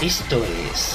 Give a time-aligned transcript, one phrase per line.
[0.00, 0.94] Esto es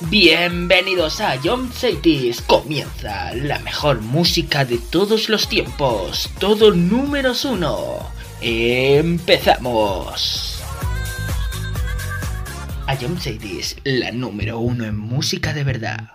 [0.00, 2.42] Bienvenidos a John Cities.
[2.42, 6.28] Comienza la mejor música de todos los tiempos.
[6.40, 8.00] Todo números uno.
[8.40, 10.59] Empezamos
[12.90, 16.10] a Jump Sadie's, la número uno en música de verdad.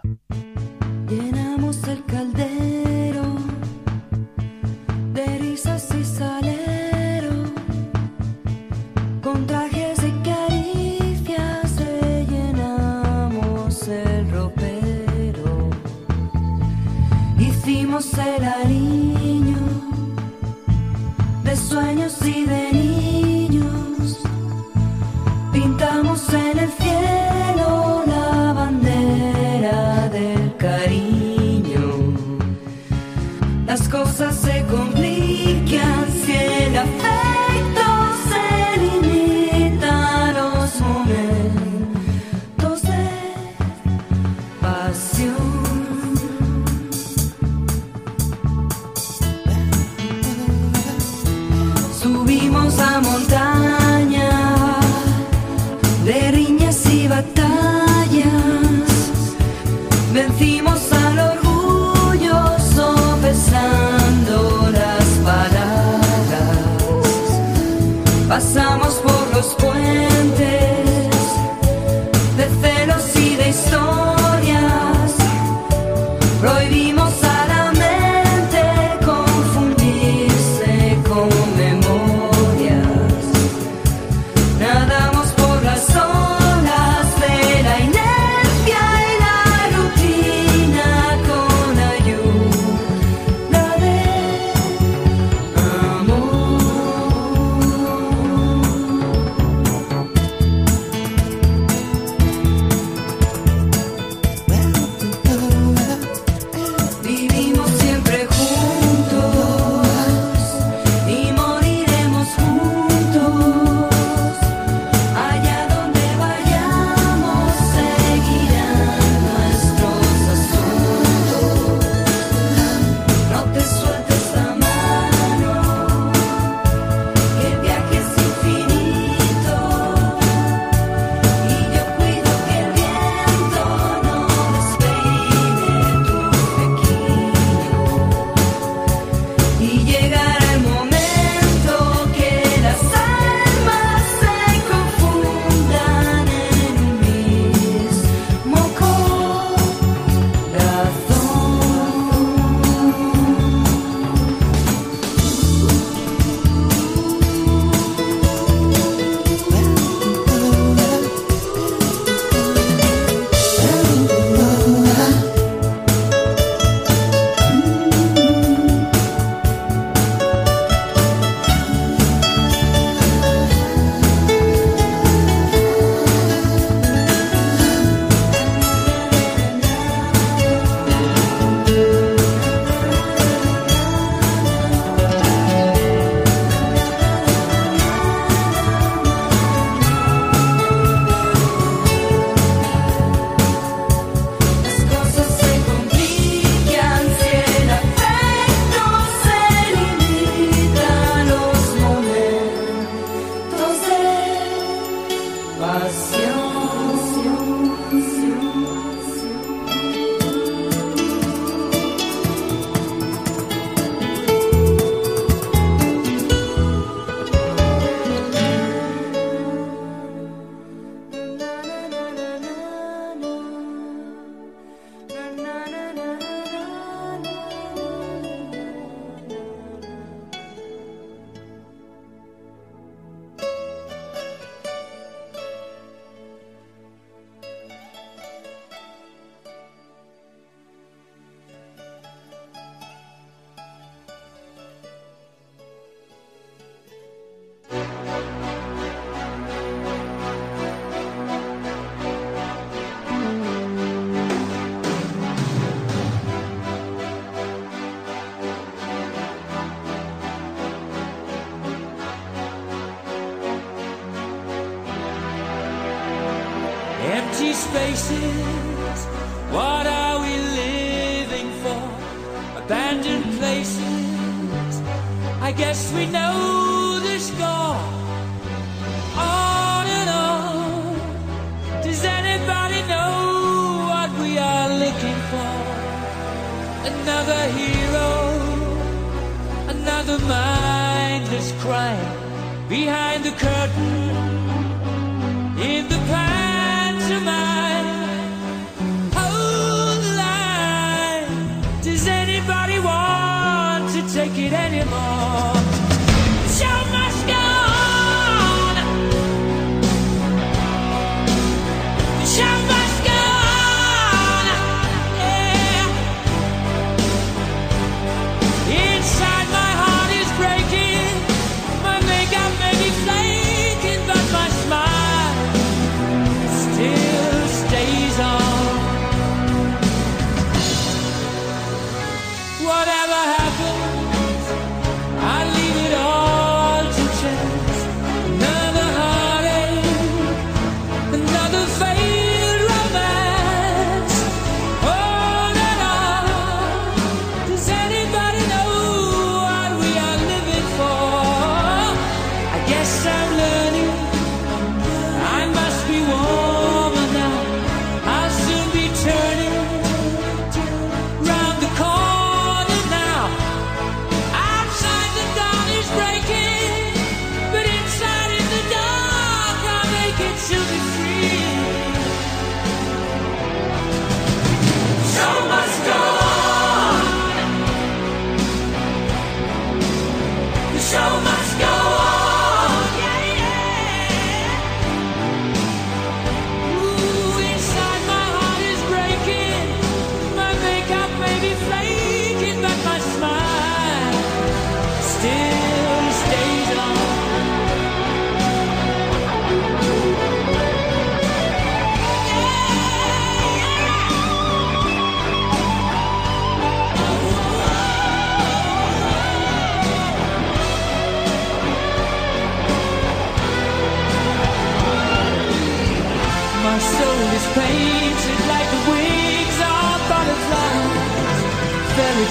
[1.08, 3.38] Llenamos el caldero
[5.14, 7.32] de risas y salero
[9.24, 11.78] con trajes y caricias
[12.30, 15.70] llenamos el ropero.
[17.40, 19.60] Hicimos el aliño
[21.42, 22.85] de sueños y de niños.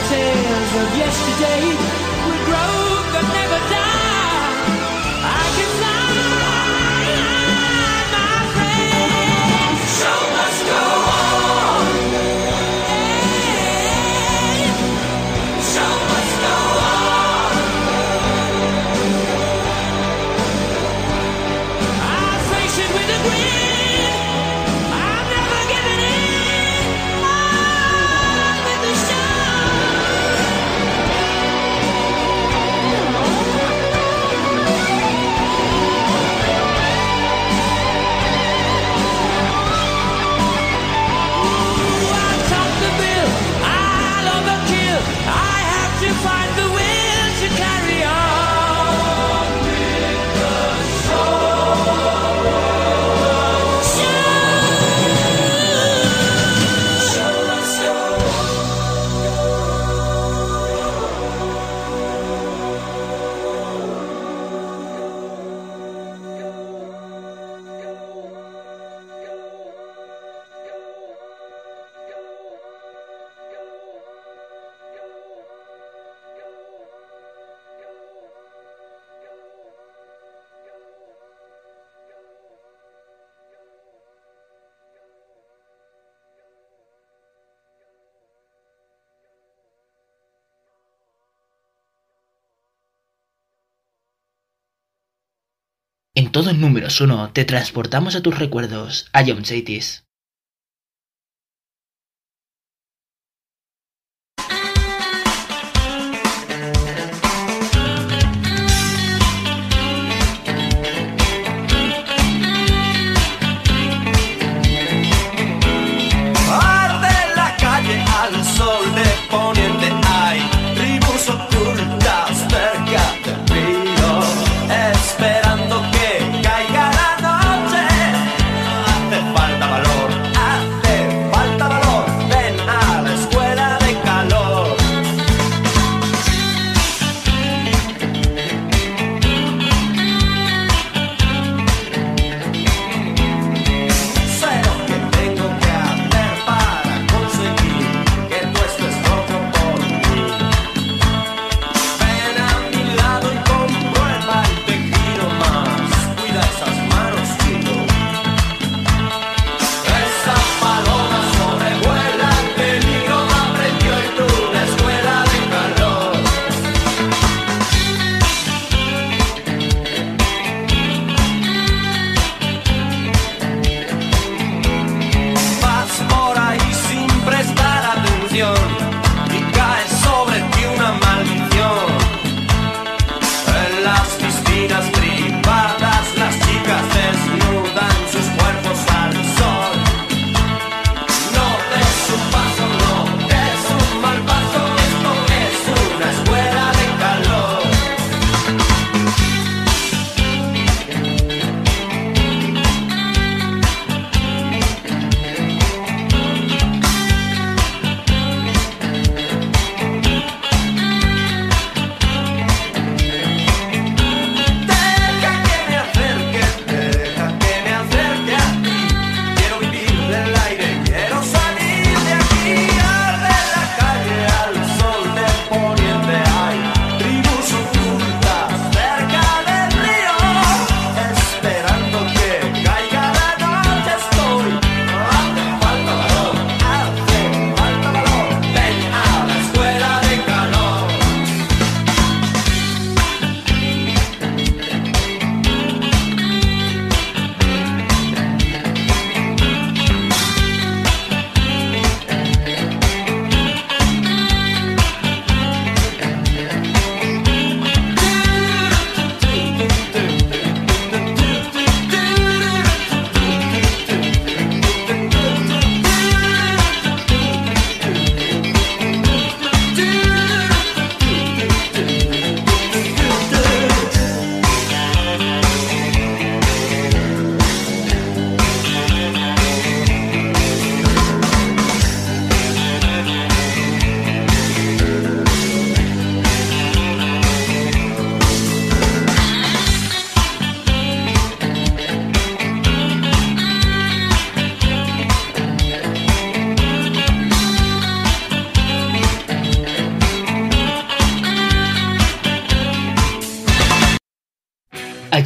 [0.08, 1.64] tales of yesterday.
[2.26, 2.74] Will grow
[3.12, 3.63] but never
[96.24, 100.03] En todos números uno te transportamos a tus recuerdos, a John Chaitis.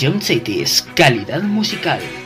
[0.09, 2.18] John Cities, calidad musical.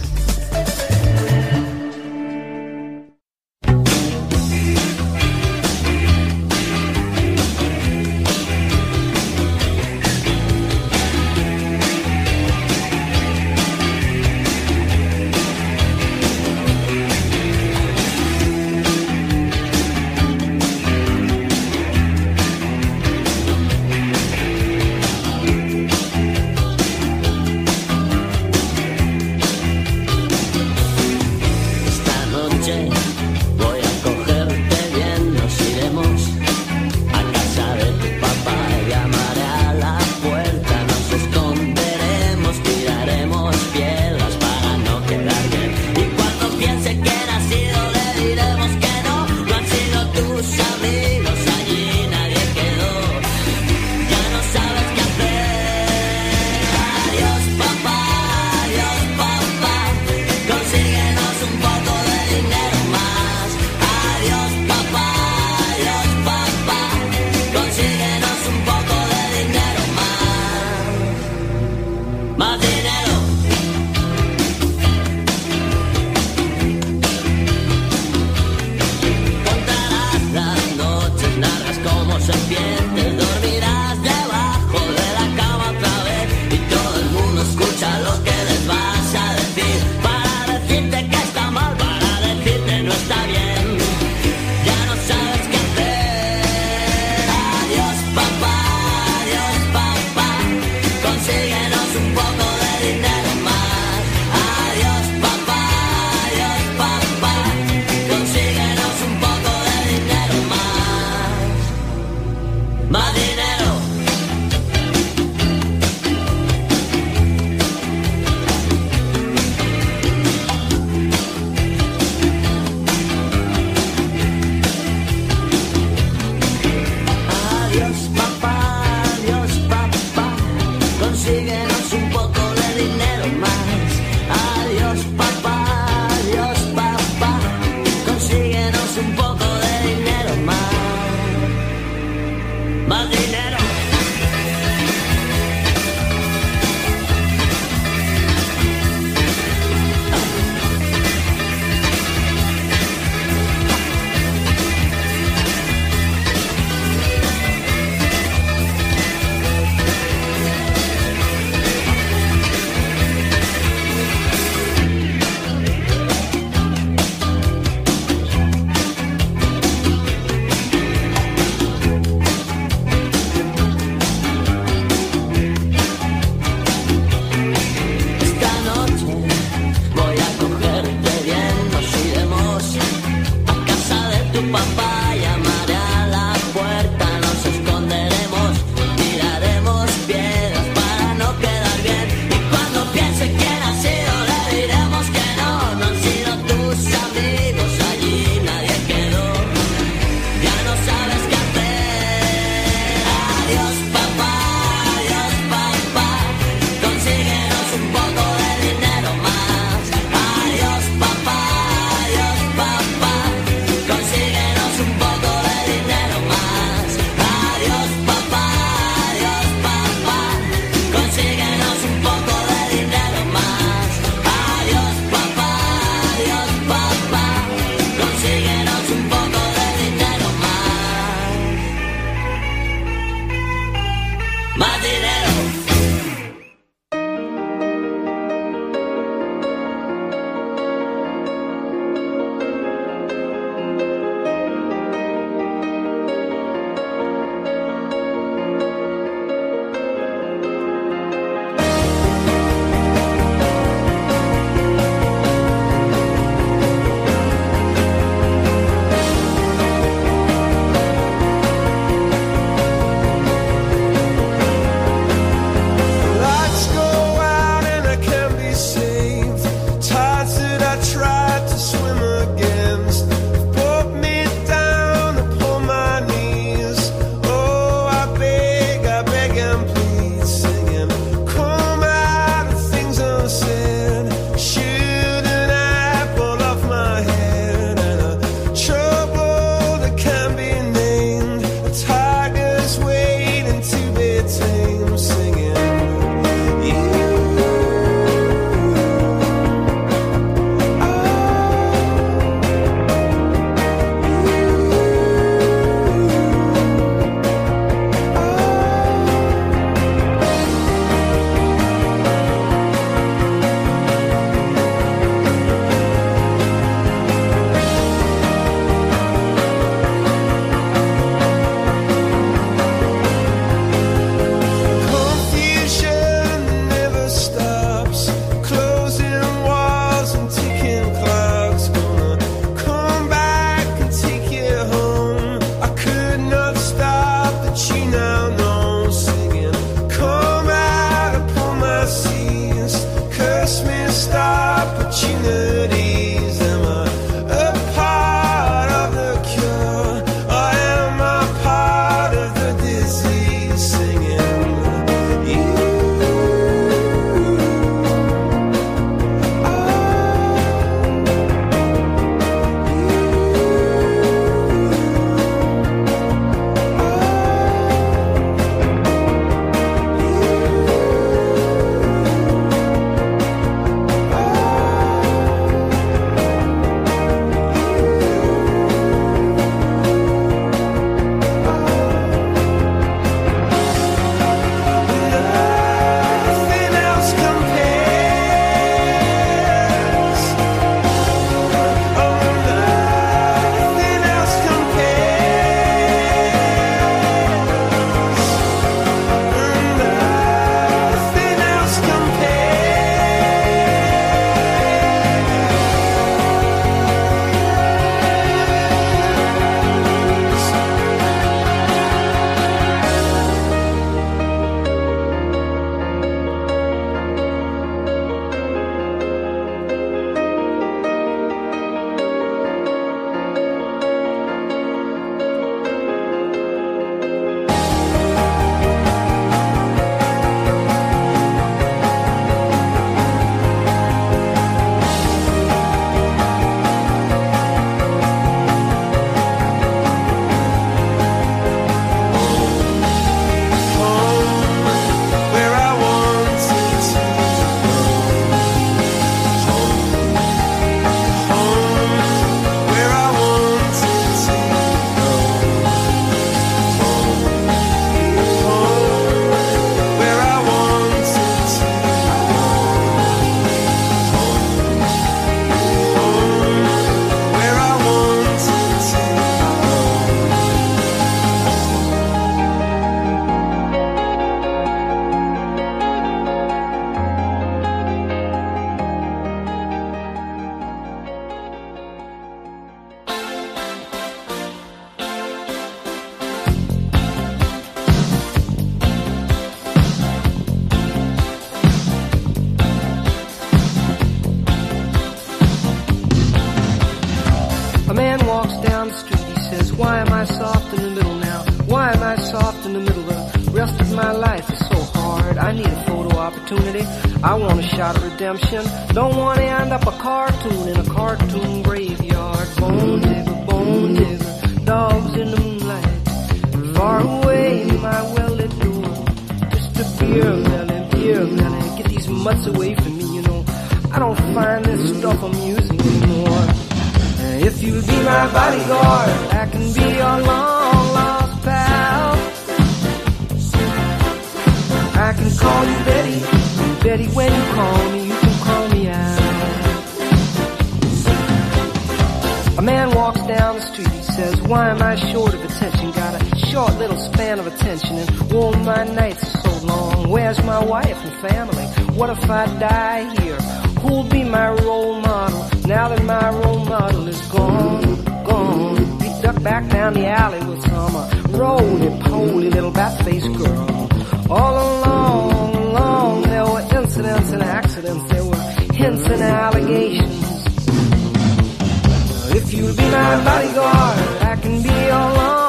[572.52, 575.49] If you'll be my bodyguard, I can be your lawn.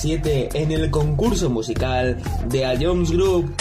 [0.00, 3.54] 7 en el concurso musical de A Jones Group.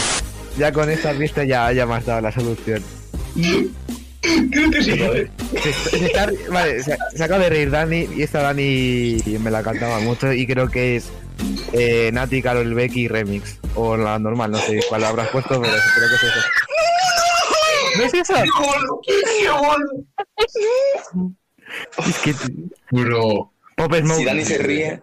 [0.58, 2.84] Ya con esta vista ya, ya me has dado la solución.
[4.52, 5.32] Creo que sí, joder.
[5.62, 9.64] Se, se está- vale, se, se acaba de reír Dani y esta Dani me la
[9.64, 11.10] cantaba mucho y creo que es
[11.74, 13.58] eh, Nati, Carol Becky Remix.
[13.76, 16.40] O la normal, no sé cuál habrás puesto, pero creo que es eso.
[17.98, 18.34] ¿No es eso?
[22.08, 22.34] Es que...
[22.92, 23.52] Bro.
[23.78, 24.18] Pop Smoke.
[24.20, 25.02] Si Dani se ríe,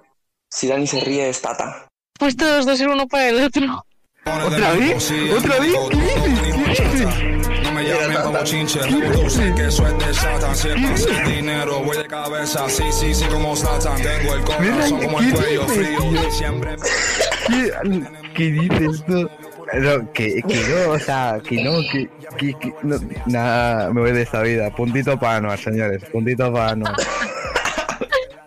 [0.56, 1.86] si Dani se ríe es Tata.
[2.18, 3.84] Pues todos dos ser uno para el otro.
[4.24, 5.12] ¿Otra vez?
[5.36, 5.76] ¿Otra vez?
[5.90, 6.40] ¿Qué dices?
[6.76, 7.62] ¿Qué dices?
[7.62, 10.56] No me llamen como chinche, tú sé que eso es de Satan.
[10.56, 14.00] Siempre hace dinero, voy de cabeza, sí, sí, sí, como Satan.
[14.00, 16.30] Tengo el corazón como el ¿qué cuello frío.
[16.30, 16.76] Siempre
[17.48, 17.72] ¿Qué,
[18.34, 19.28] qué dices tú?
[19.74, 24.12] No, que, que no, o sea, que no, que, que, que no, nada, me voy
[24.12, 24.70] de esta vida.
[24.70, 26.94] Puntito para Anuar, señores, puntito para Anuar.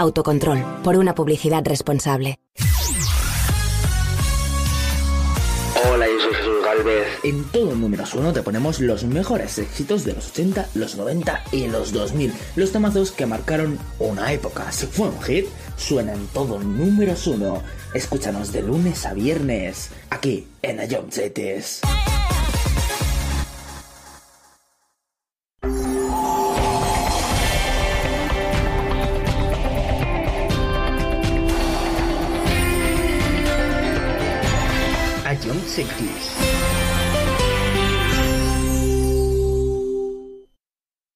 [0.00, 2.38] Autocontrol, por una publicidad responsable.
[5.90, 7.06] Hola, yo soy Jesús Galvez.
[7.22, 11.68] En todo números uno te ponemos los mejores éxitos de los 80, los 90 y
[11.68, 12.32] los 2000.
[12.56, 14.72] Los temazos que marcaron una época.
[14.72, 15.44] Si fue un hit,
[15.76, 17.62] suena en todo números uno.
[17.92, 21.82] Escúchanos de lunes a viernes, aquí en Ion Cities.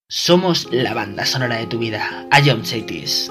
[0.07, 2.25] Somos la banda sonora de tu vida.
[2.41, 3.29] Ion Cities.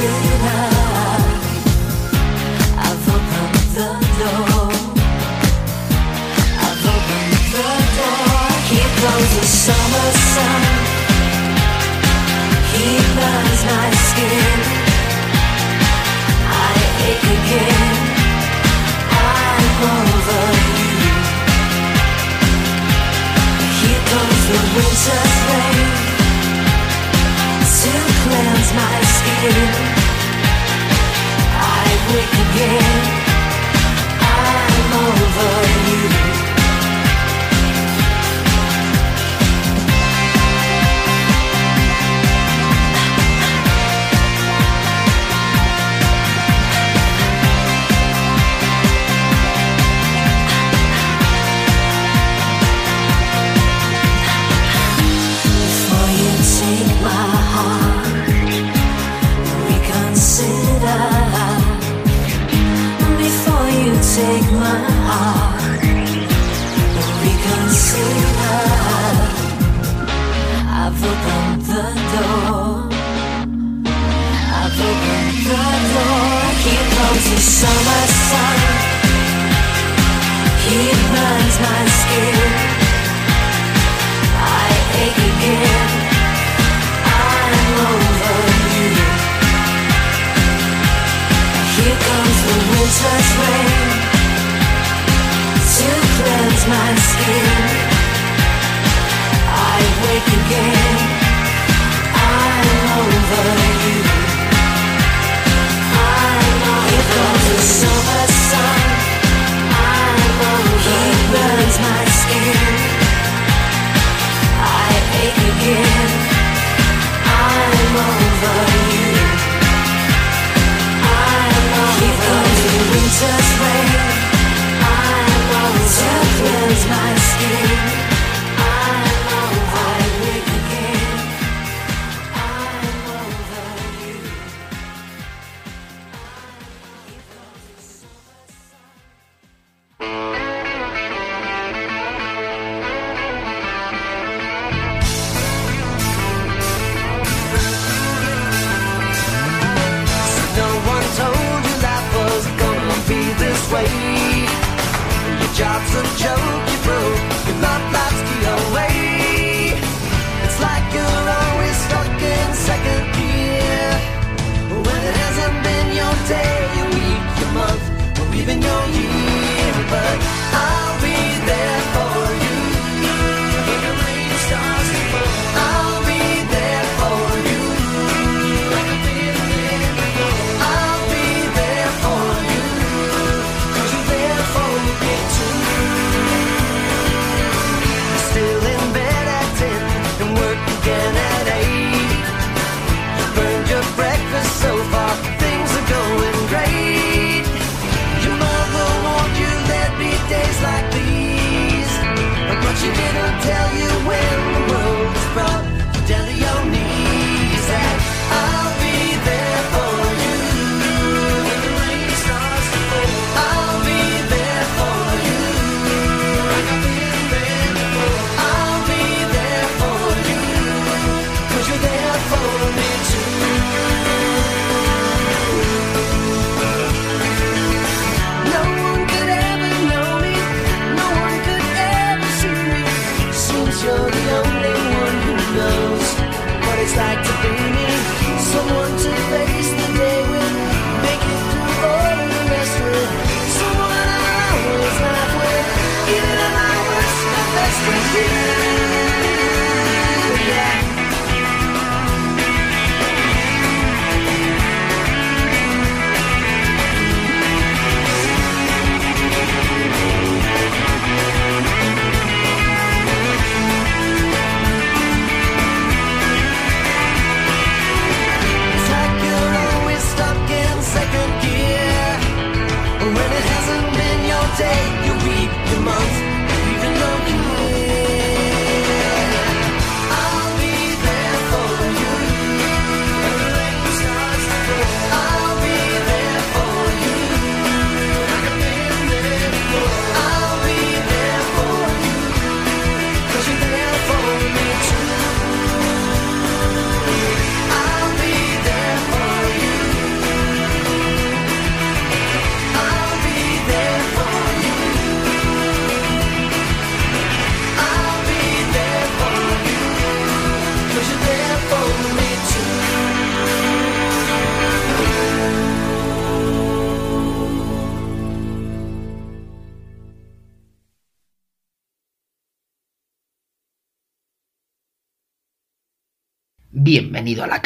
[0.00, 0.29] You.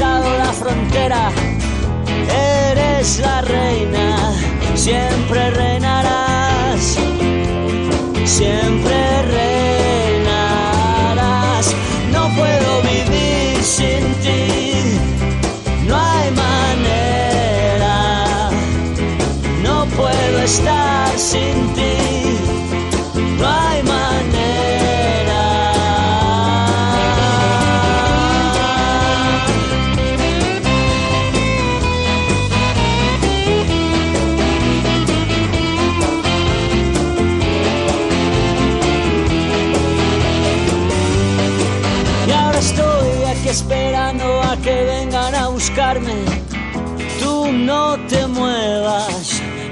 [0.00, 1.30] la frontera,
[2.70, 4.32] eres la reina,
[4.76, 6.96] siempre reinarás,
[8.24, 10.54] siempre reinarás.
[12.12, 15.00] No puedo vivir sin ti,
[15.88, 17.96] no hay manera,
[19.64, 21.97] no puedo estar sin ti.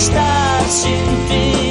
[0.00, 1.69] estás, enfim.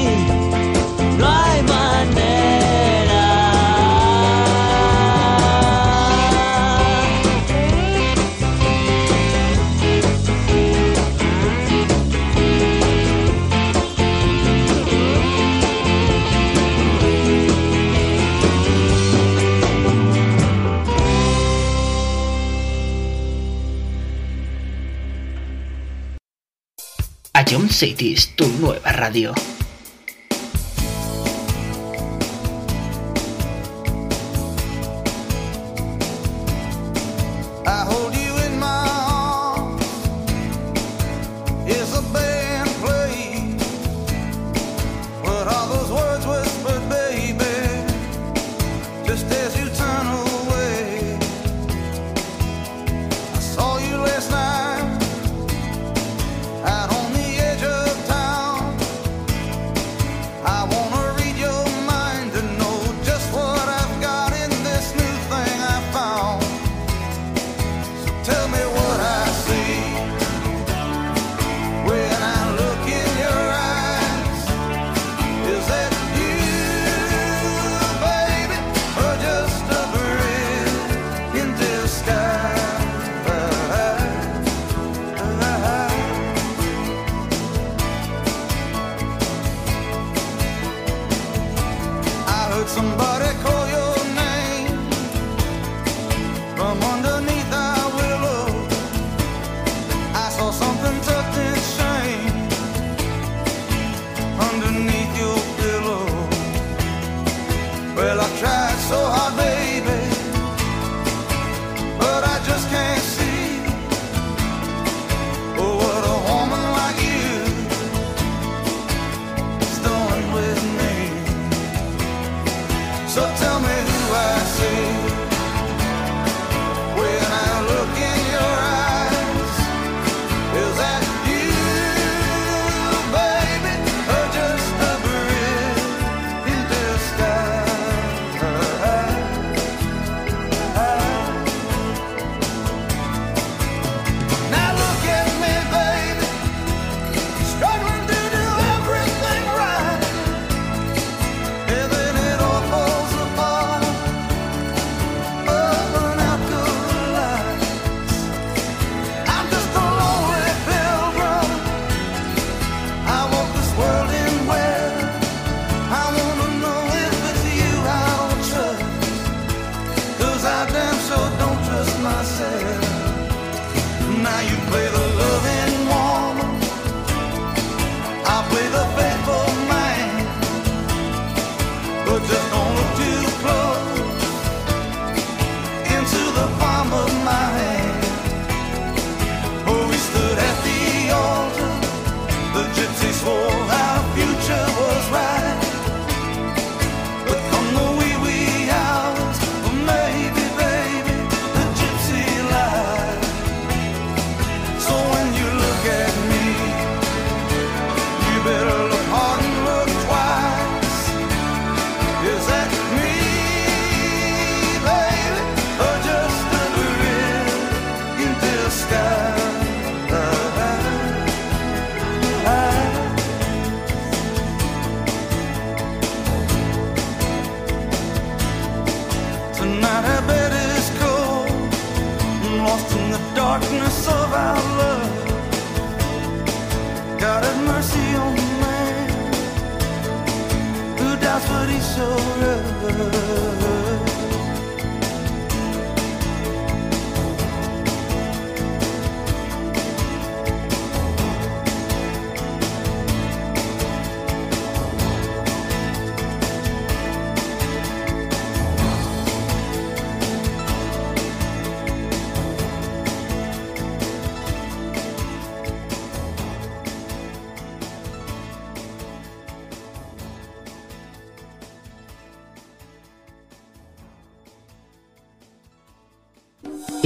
[27.79, 29.33] City es tu nueva radio.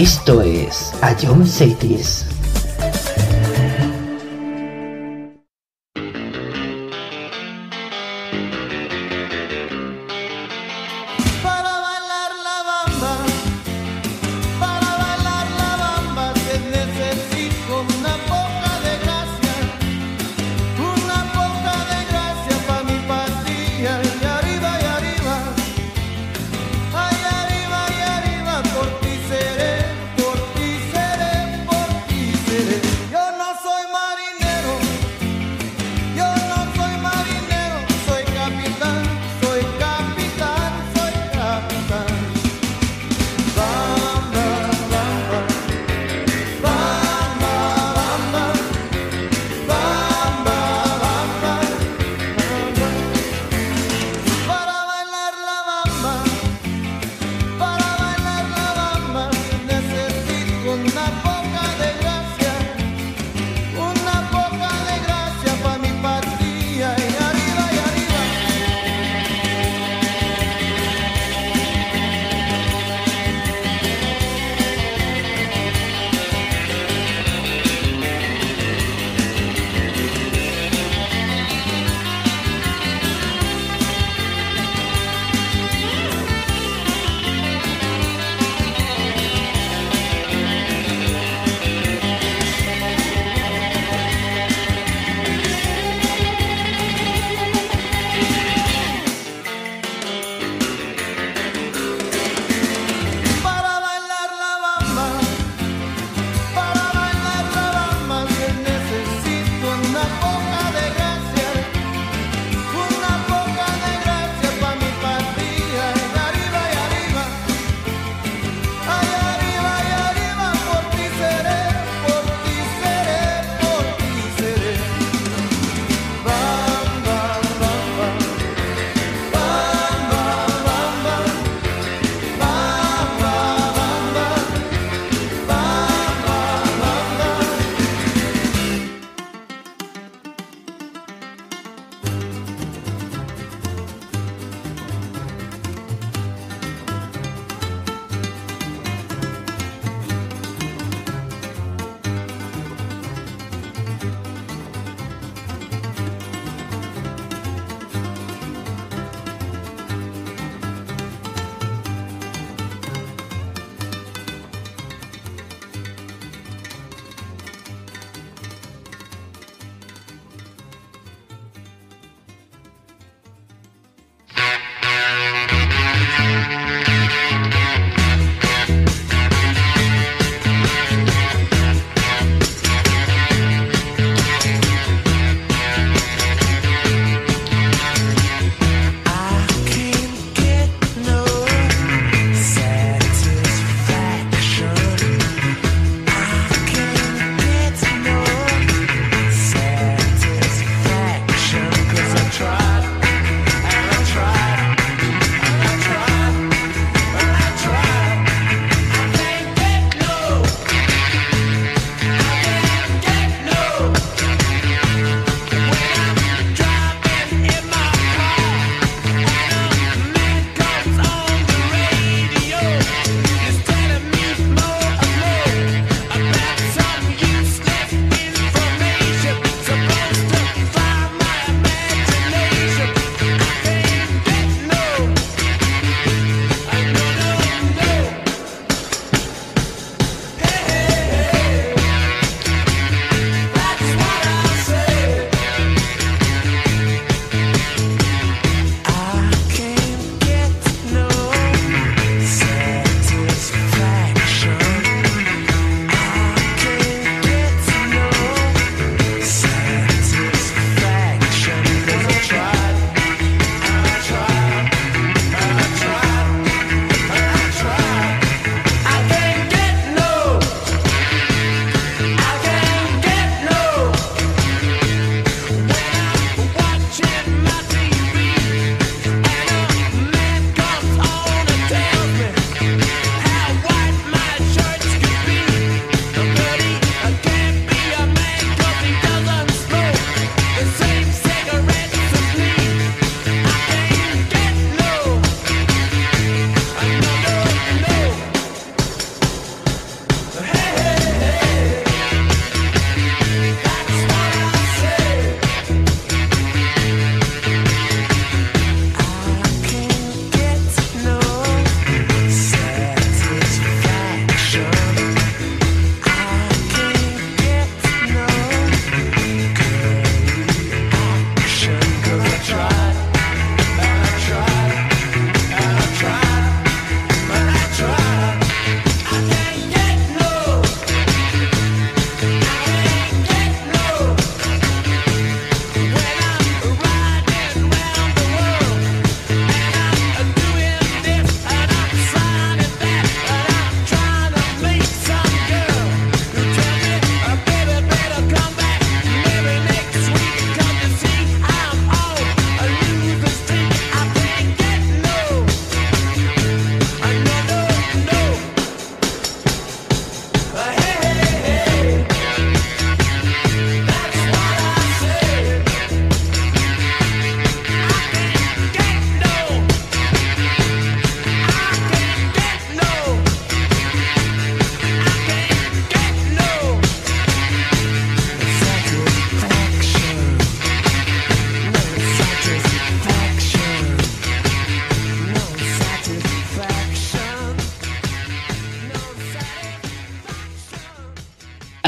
[0.03, 2.32] Esto es A John Cities.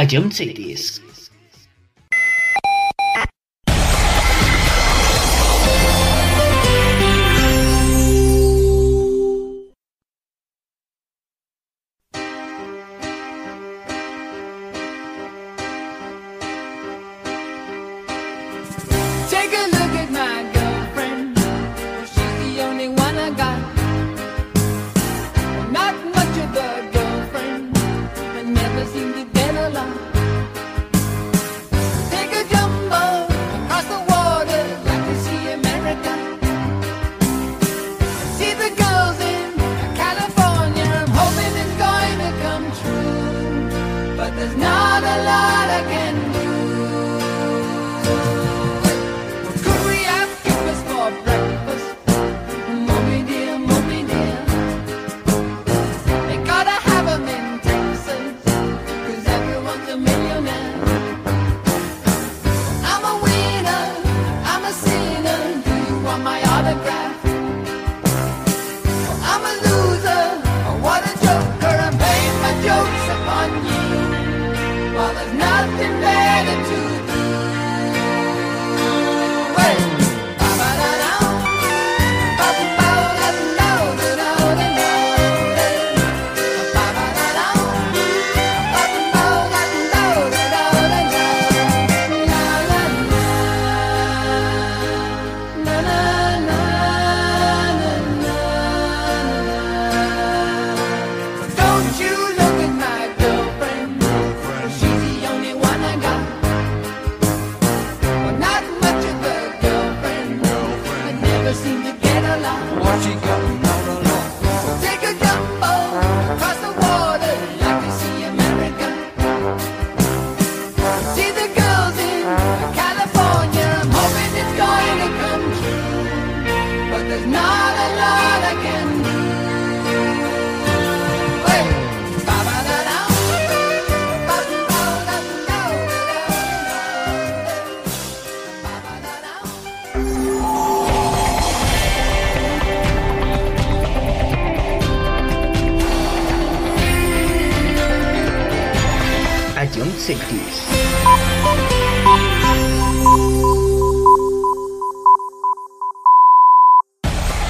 [0.05, 0.94] I don't see this.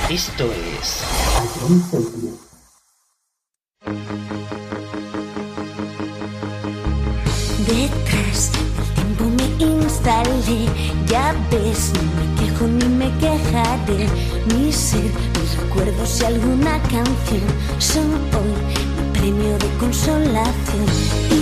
[0.10, 0.46] Esto
[0.80, 1.04] es...
[7.68, 10.70] Detrás del tiempo me instalé,
[11.08, 14.08] ya ves, no me quejo ni me quejaré,
[14.54, 17.44] mi ser, mis recuerdos y alguna canción
[17.80, 18.54] son hoy
[18.96, 21.35] mi premio de consolación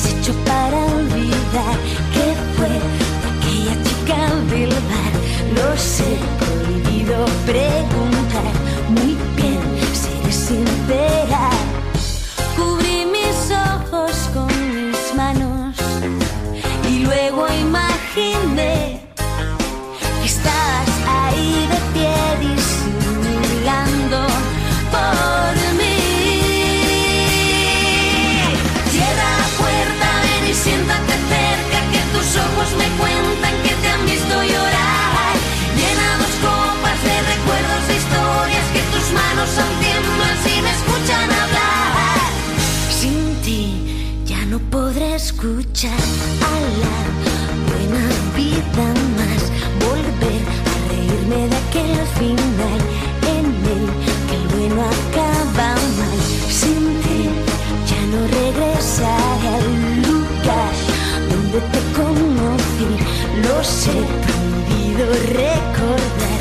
[0.00, 1.76] has hecho para olvidar
[2.14, 2.26] que
[2.56, 2.72] fue
[3.30, 4.20] aquella chica
[4.50, 5.12] del bar?
[5.56, 8.52] No sé, prohibido preguntar.
[8.88, 9.16] Muy
[45.30, 46.04] escuchar
[46.50, 46.98] a la
[47.68, 48.04] buena
[48.36, 49.42] vida más,
[49.86, 52.80] volver a reírme de aquel final
[53.34, 53.84] en el
[54.26, 56.20] que el bueno acaba mal.
[56.60, 57.22] Sin ti
[57.88, 59.68] ya no regresaré al
[60.08, 60.74] lugar
[61.30, 62.90] donde te conocí,
[63.44, 65.06] lo sé, prohibido
[65.38, 66.39] recordar.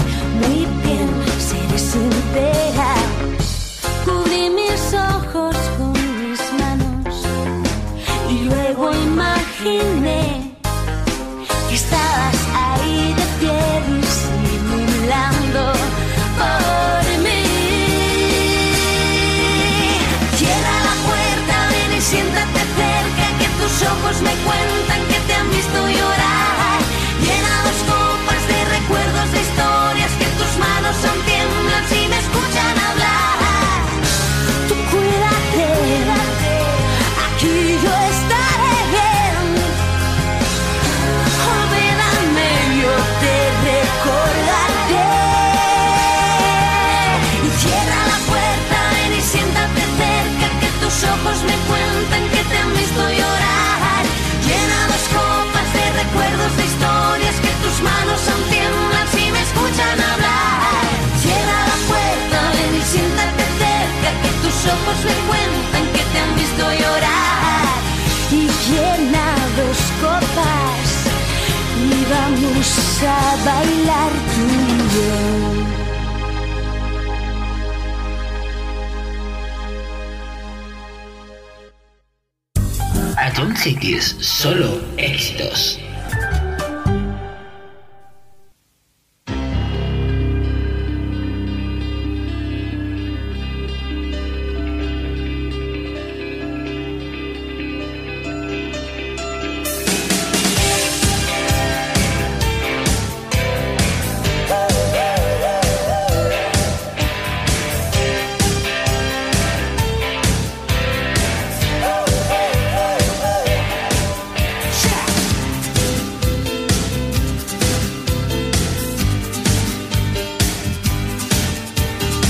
[64.66, 67.80] ojos me cuentan que te han visto llorar
[68.32, 69.26] y llena
[69.58, 70.88] dos copas
[71.80, 72.68] y vamos
[73.04, 75.10] a bailar tú y yo.
[83.18, 85.09] Atom Cities, solo en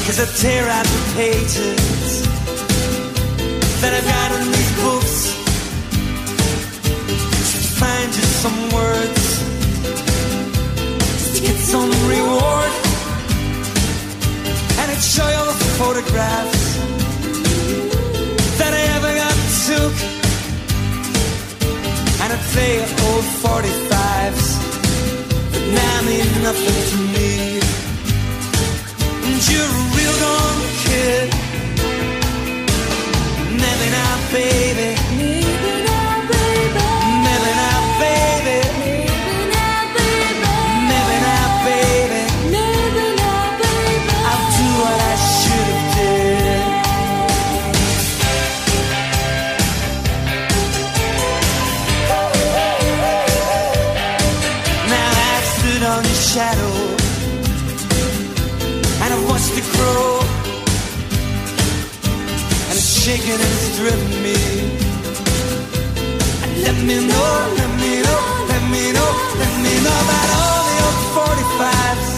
[0.09, 2.23] Cause I tear out the pages
[3.79, 5.15] that I've got in these books
[7.51, 9.23] to find just some words
[11.35, 12.71] to get some reward.
[14.79, 16.63] And I'd show you all the photographs
[18.57, 19.37] that I ever got
[19.69, 19.95] took.
[22.21, 24.47] And I'd play old 45s
[25.53, 27.29] that now mean nothing to me.
[29.21, 29.88] And you're
[30.21, 31.29] young kid,
[33.63, 34.68] never not I.
[63.31, 64.37] and it's driven me.
[66.43, 68.21] And let me know, let me know,
[68.51, 69.09] let me know,
[69.41, 72.09] let me know about all the old 45s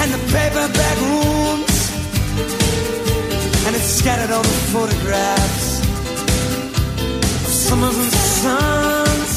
[0.00, 1.76] and the paperback rooms.
[3.66, 5.66] And it's scattered all the photographs
[7.46, 9.32] of summers and suns.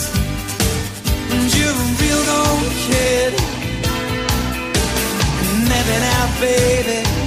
[1.31, 3.31] And you're a real old kid.
[5.69, 7.26] Maybe now, baby.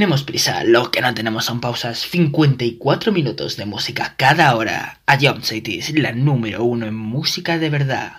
[0.00, 1.98] tenemos prisa, lo que no tenemos son pausas.
[1.98, 5.00] 54 minutos de música cada hora.
[5.04, 8.12] A Jump City la número uno en música de verdad.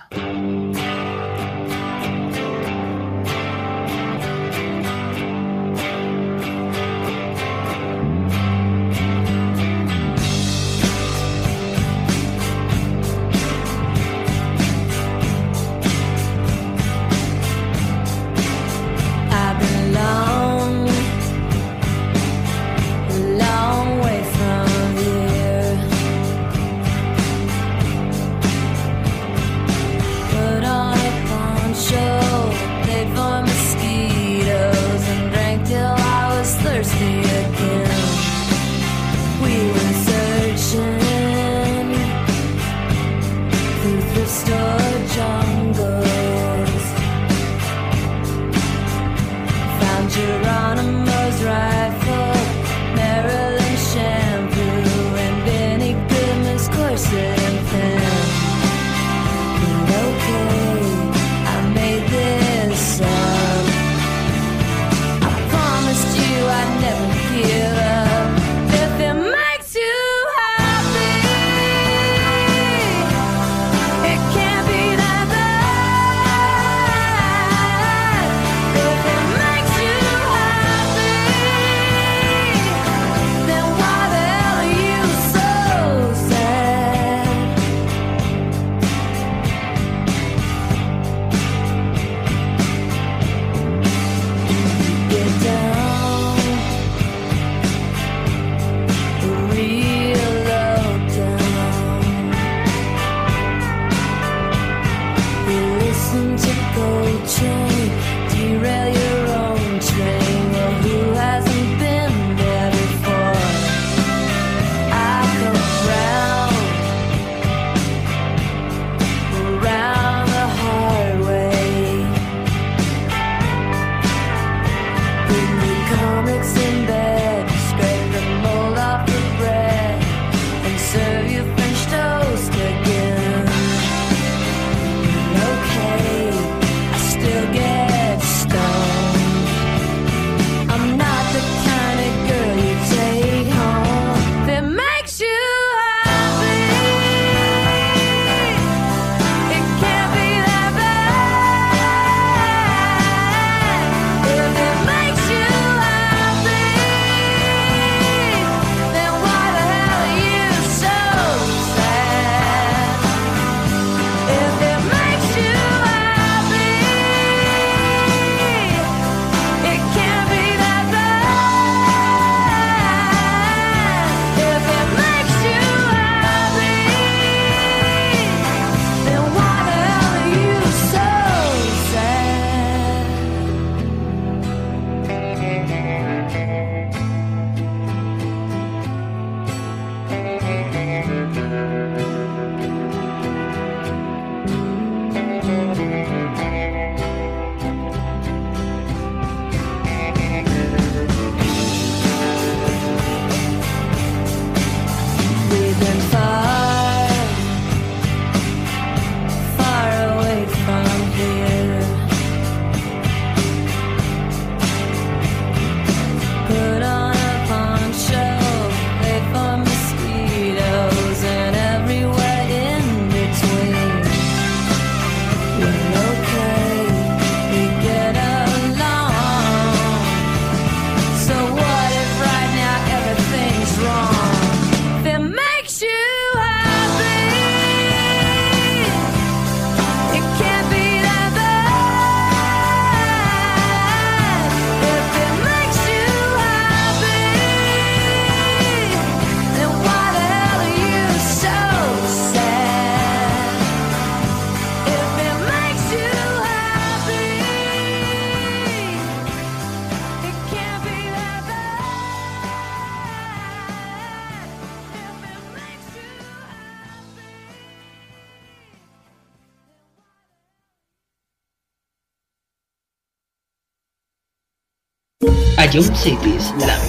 [275.71, 276.80] A Jump Cities, la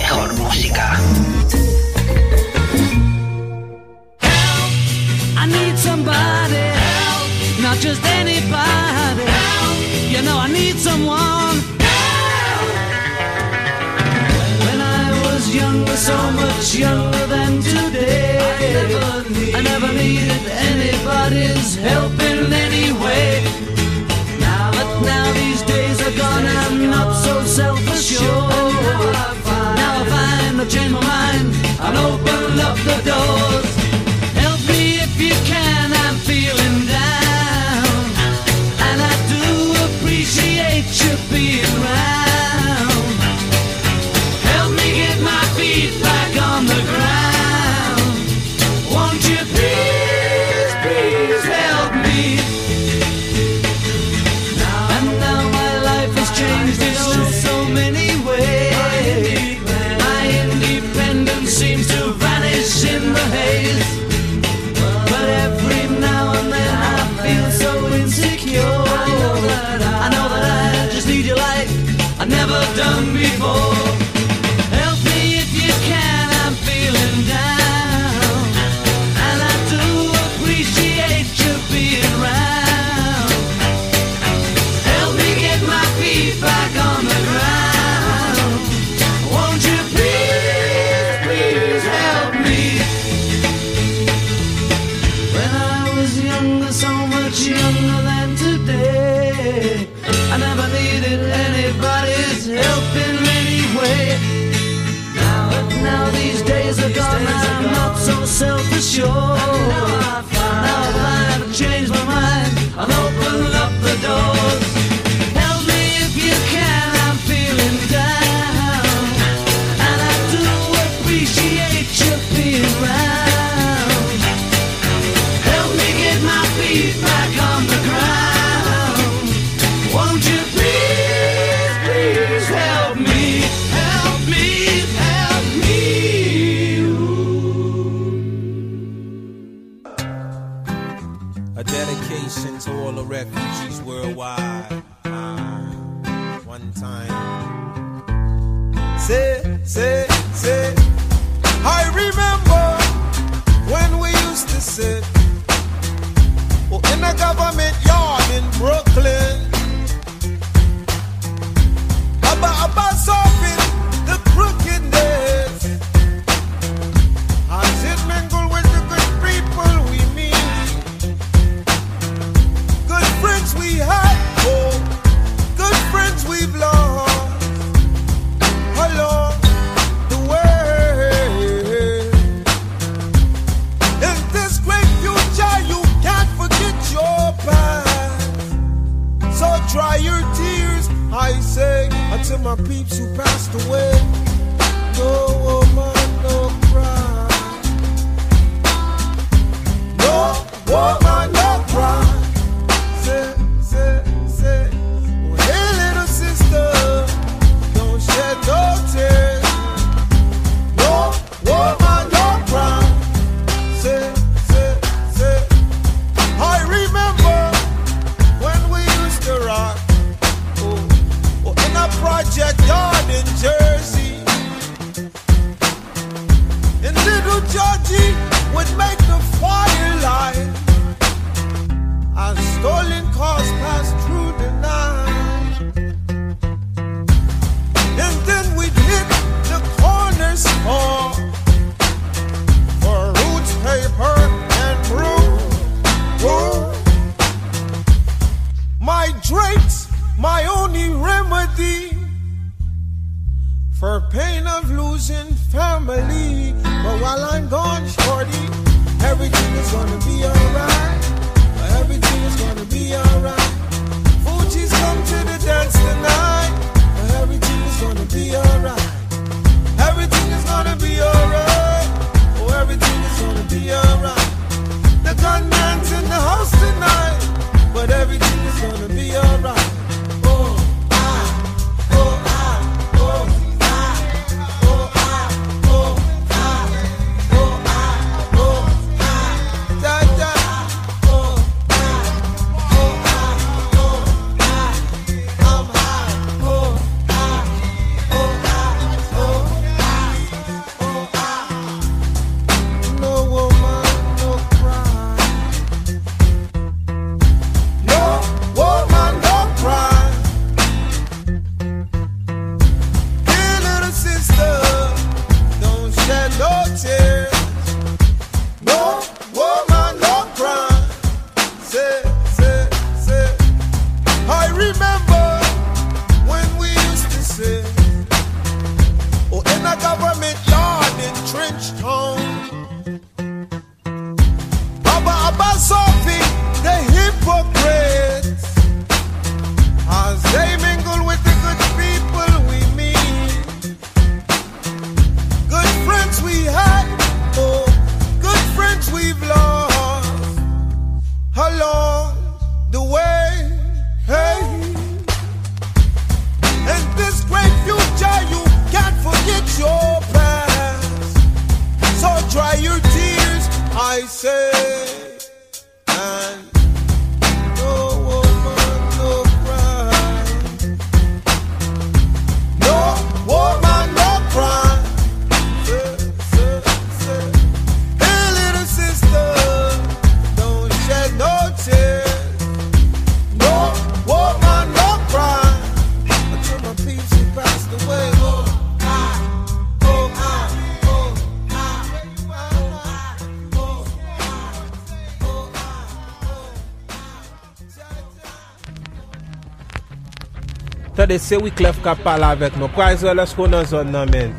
[401.03, 402.71] Tade se Wiklef ka pala avek nou.
[402.71, 404.31] Kwa iso lòs kon nan zon nan men.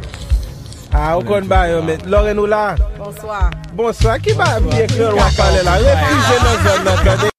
[0.95, 1.99] A, ou kon bayo men.
[2.07, 2.77] Lore nou la?
[2.95, 3.51] Bonsoir.
[3.75, 4.23] Bonsoir.
[4.23, 5.75] Ki ba mwen ekler wak pale la?
[5.83, 7.32] Refuge nan zon nan kade.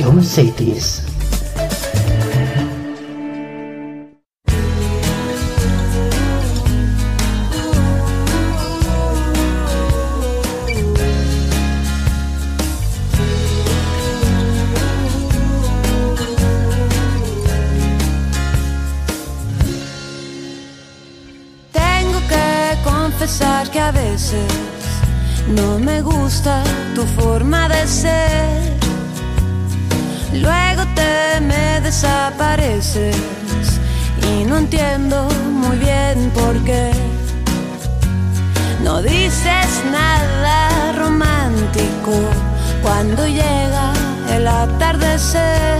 [0.00, 0.52] eu não sei,
[32.96, 36.90] y no entiendo muy bien por qué.
[38.82, 42.12] No dices nada romántico
[42.82, 43.92] cuando llega
[44.34, 45.78] el atardecer.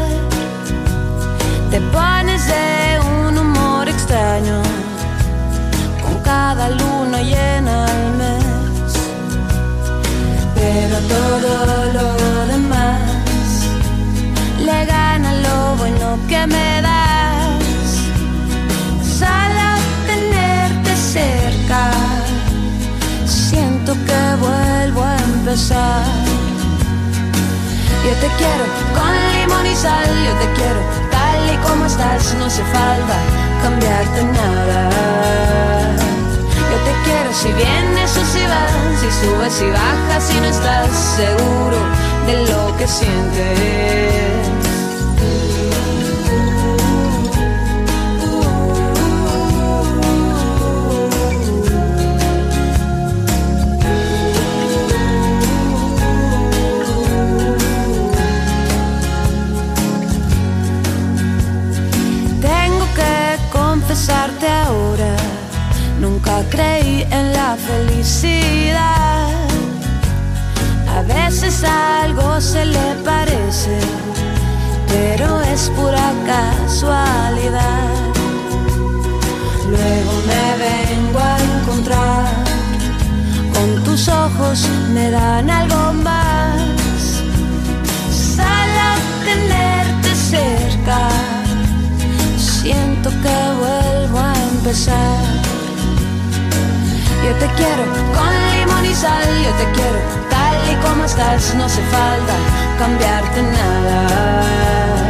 [1.73, 4.63] Te pones de un humor extraño
[6.03, 8.93] con cada luna llena al mes.
[10.55, 13.01] Pero todo lo demás
[14.61, 17.00] le gana lo bueno que me da.
[23.27, 26.05] Siento que vuelvo a empezar.
[28.05, 30.81] Yo te quiero con limón y sal, yo te quiero
[31.13, 33.17] tal y como estás, no hace falta
[33.63, 34.91] cambiarte nada.
[36.71, 40.91] Yo te quiero si vienes o si vas, si subes y bajas, si no estás
[41.17, 41.79] seguro
[42.27, 44.50] de lo que sientes.
[75.81, 77.89] Pura casualidad.
[79.69, 82.45] Luego me vengo a encontrar,
[83.55, 87.23] con tus ojos me dan algo más.
[88.11, 88.95] Sal a
[89.25, 91.09] tenerte cerca
[92.37, 95.25] siento que vuelvo a empezar.
[97.25, 97.85] Yo te quiero
[98.17, 99.99] con limón y sal, yo te quiero
[100.31, 102.35] tal y como estás, no hace falta
[102.79, 105.10] cambiarte nada.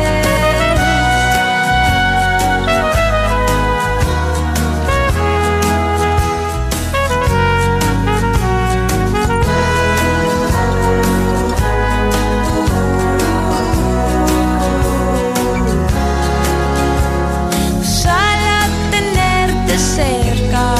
[19.81, 20.75] Cerca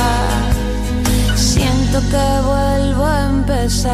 [1.36, 3.92] siento que vuelvo a empezar.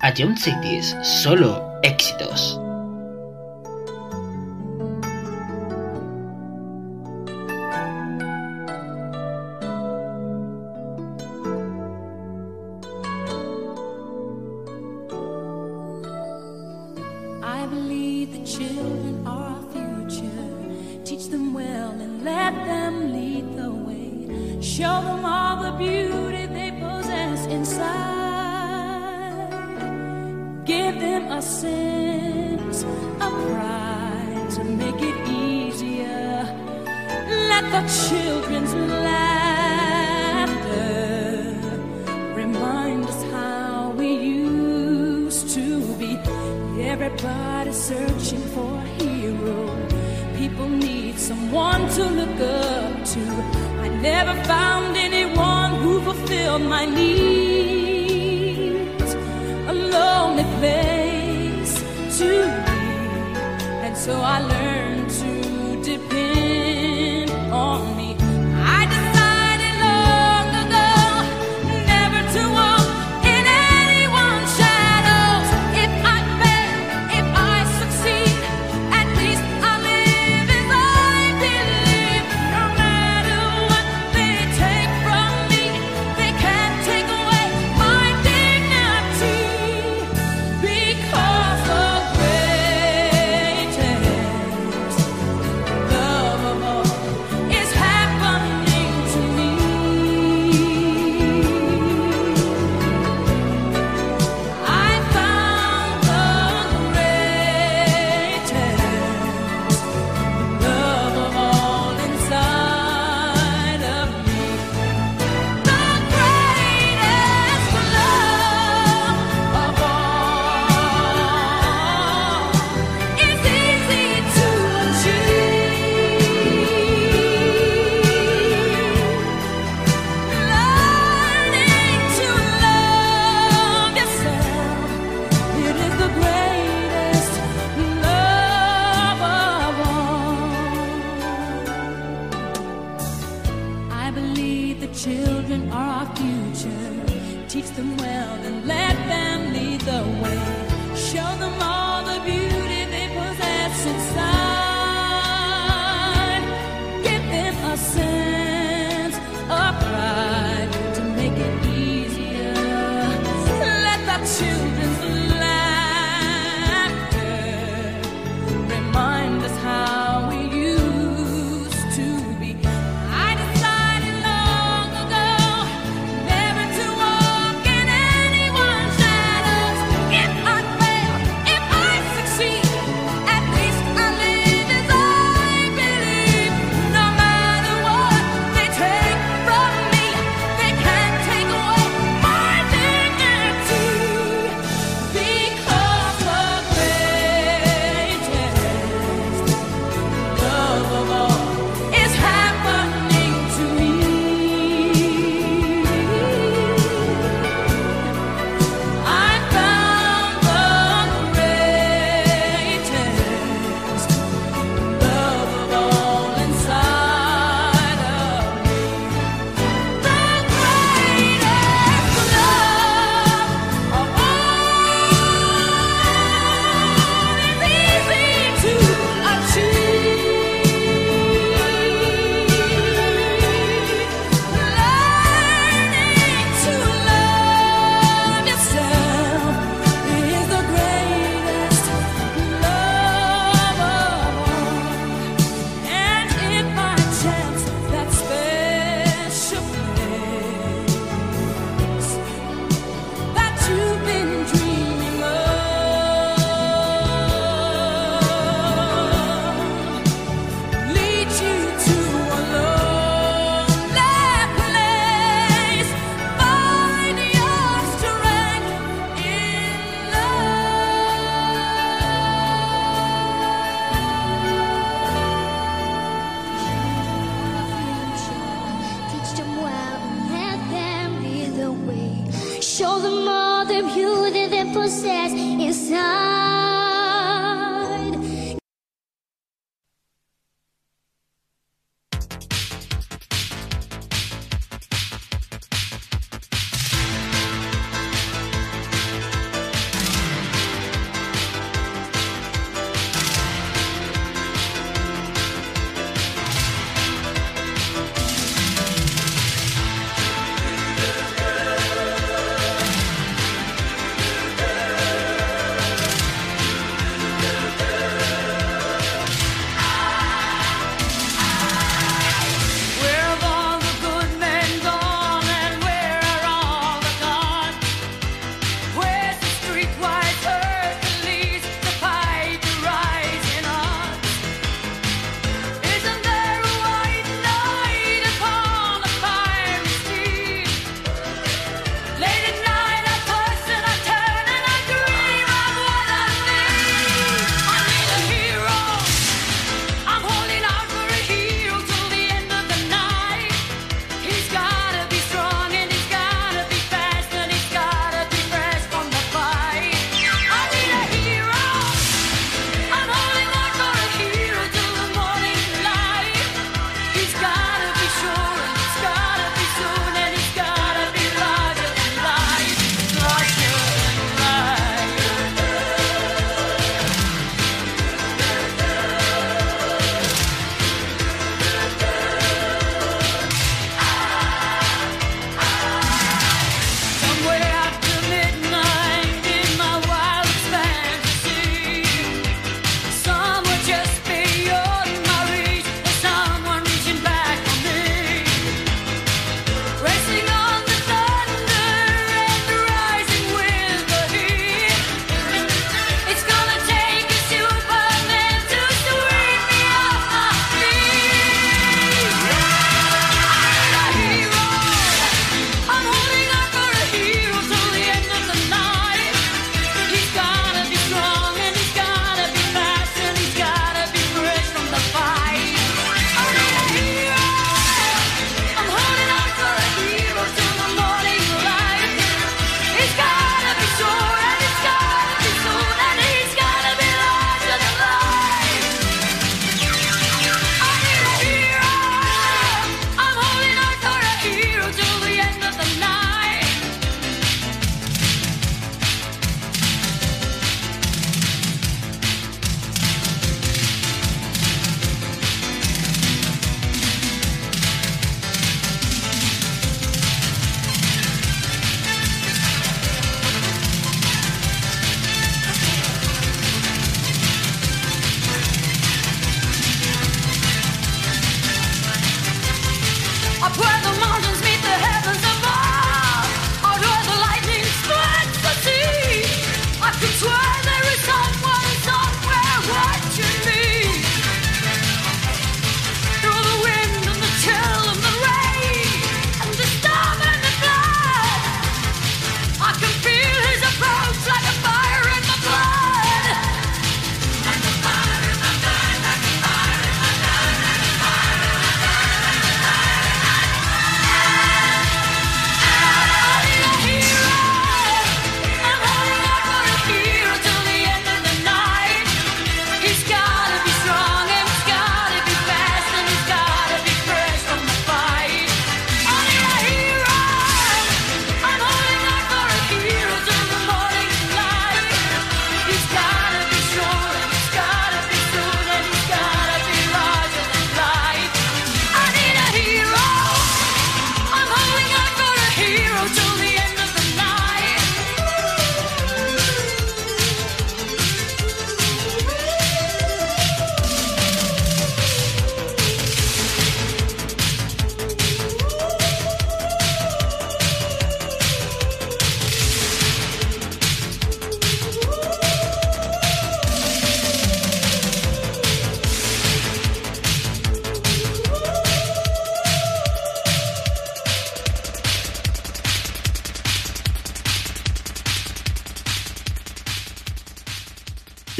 [0.00, 2.60] A John Cities, solo éxitos.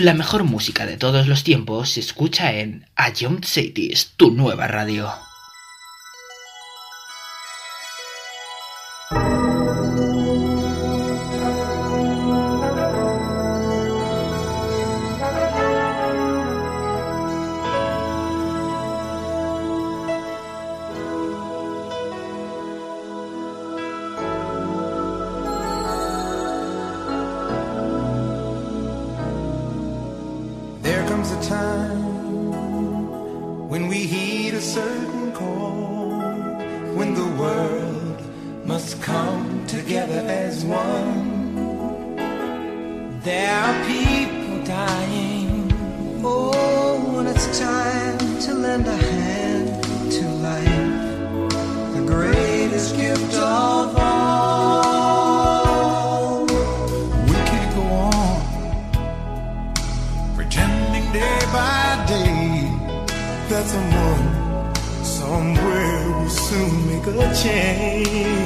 [0.06, 2.86] La mejor música de todos los tiempos se escucha en
[3.18, 5.10] Ion Cities, tu nueva radio.
[40.28, 42.16] as one.
[43.20, 45.72] There are people dying.
[46.24, 49.82] Oh, and it's time to lend a hand
[50.12, 50.92] to life.
[51.94, 54.86] The greatest gift of all.
[57.26, 58.40] We could go on
[60.34, 62.70] pretending day by day
[63.48, 64.26] that someone
[65.04, 68.45] somewhere will soon make a change.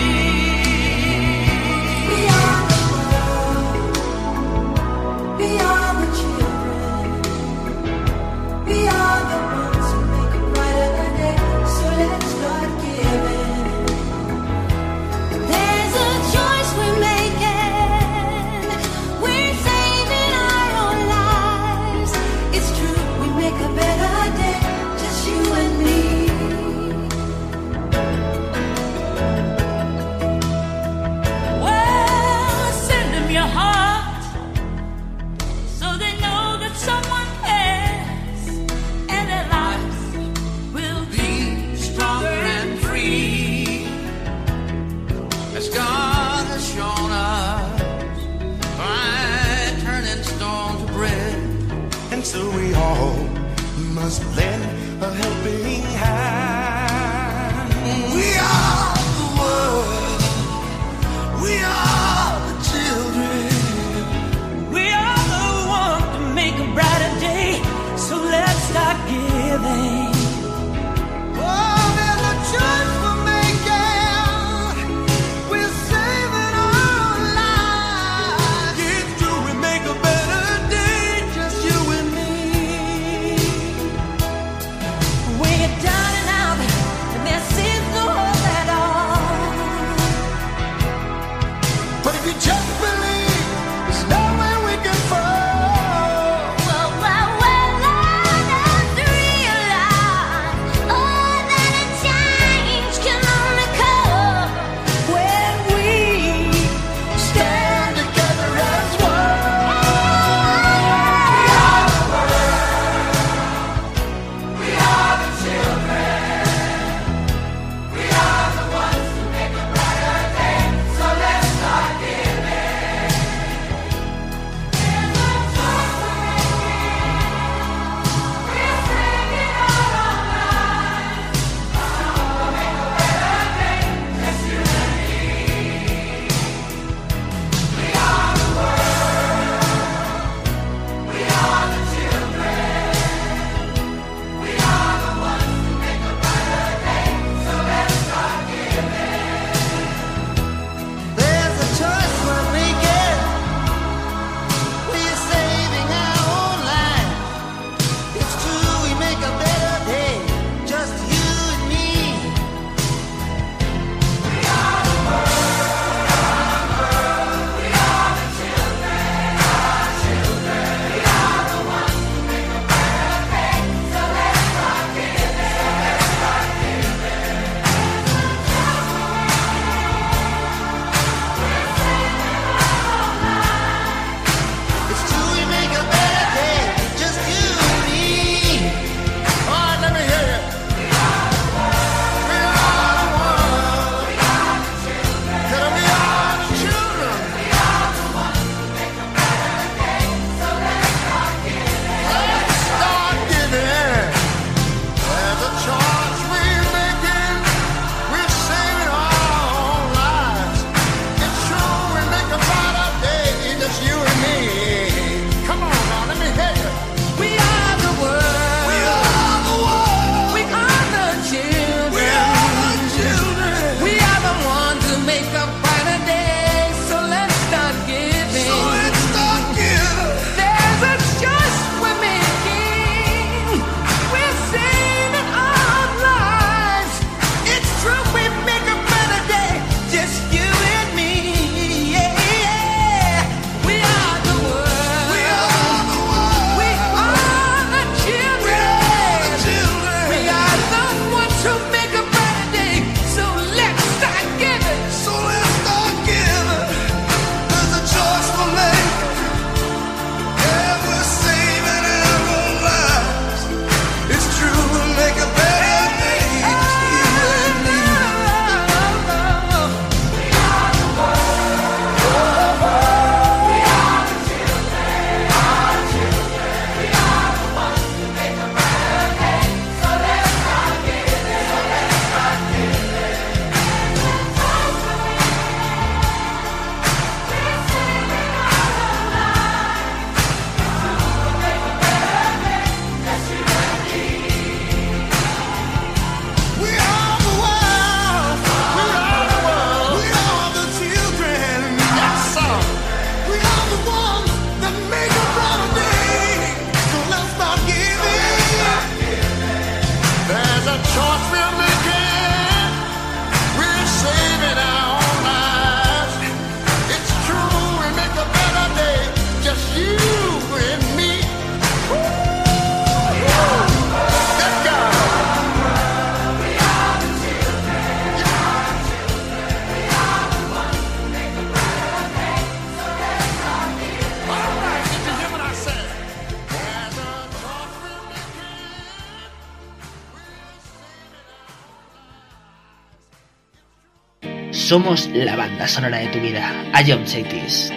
[344.71, 346.49] Somos la banda sonora de tu vida.
[346.87, 347.73] Ion Cities.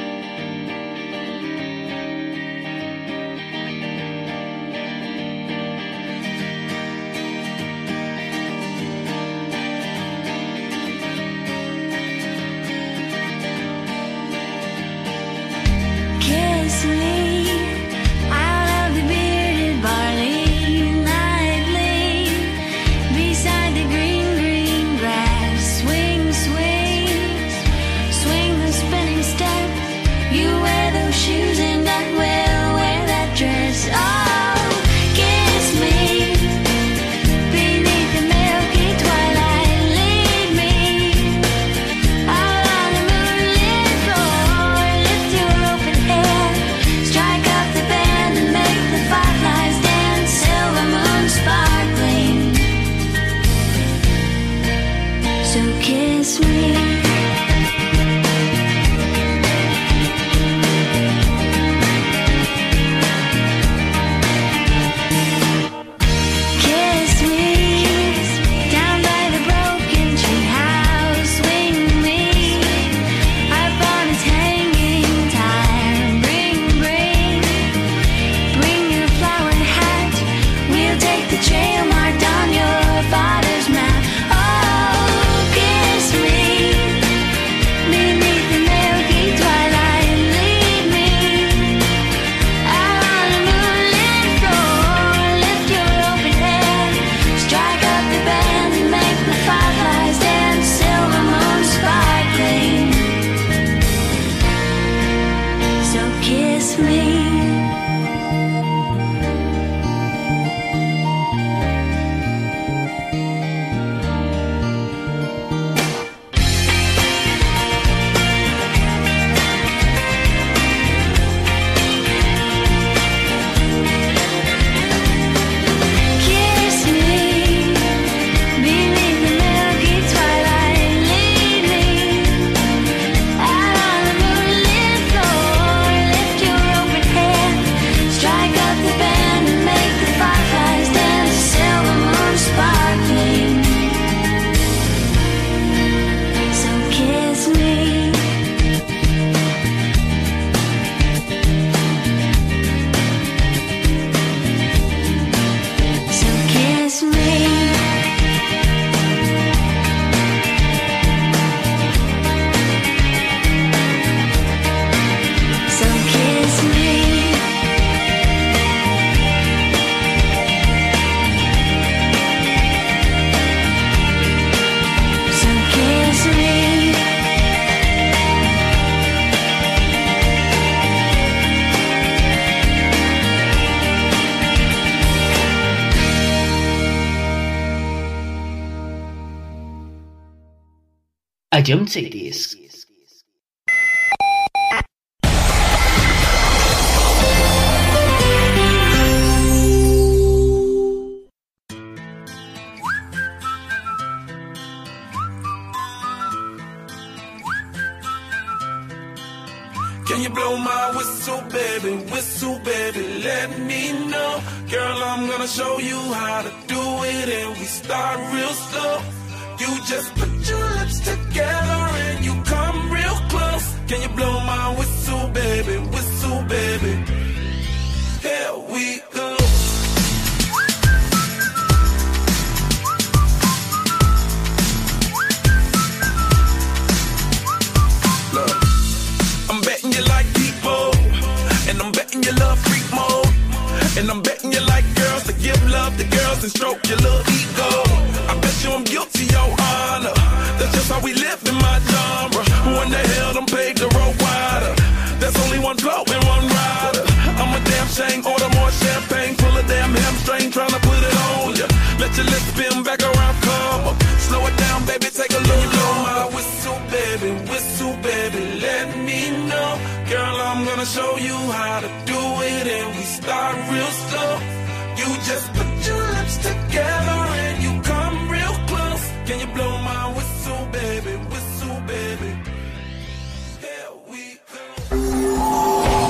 [191.65, 191.99] 简直